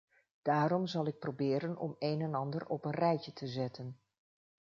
[0.41, 3.99] Daarom zal ik proberen om een en ander op een rijtje te zetten.